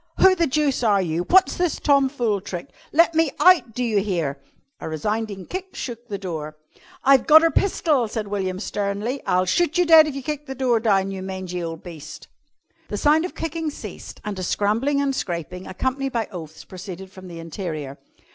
[0.17, 1.25] "Who the deuce are you?
[1.29, 2.69] What's this tomfool trick?
[2.91, 3.75] Let me out!
[3.75, 4.41] Do you hear?"
[4.79, 6.57] A resounding kick shook the door.
[7.03, 9.21] "I've gotter pistol," said William sternly.
[9.27, 12.27] "I'll shoot you dead if you kick the door down, you mangy ole beast!"
[12.87, 17.27] The sound of kicking ceased and a scrambling and scraping, accompanied by oaths, proceeded from
[17.27, 17.99] the interior.